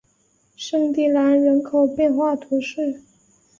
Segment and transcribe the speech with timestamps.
[0.55, 3.03] 圣蒂兰人口变化图示